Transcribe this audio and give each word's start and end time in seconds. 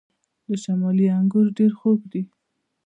د 0.47 0.49
شمالی 0.63 1.05
انګور 1.19 1.47
ډیر 1.57 1.71
خوږ 1.79 1.99
دي. 2.11 2.21